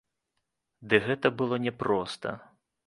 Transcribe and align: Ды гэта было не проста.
Ды 0.93 1.01
гэта 1.11 1.27
было 1.43 1.55
не 1.69 1.73
проста. 1.85 2.37